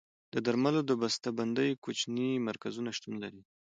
[0.33, 3.41] د درملو د بسته بندۍ کوچني مرکزونه شتون لري.